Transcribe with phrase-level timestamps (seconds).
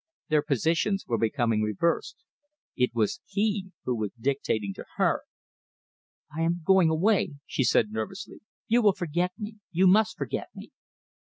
[0.29, 2.25] Their positions were becoming reversed.
[2.75, 5.21] It was he who was dictating to her.
[6.35, 8.41] "I am going away," she said nervously.
[8.67, 9.57] "You will forget me.
[9.71, 10.71] You must forget me."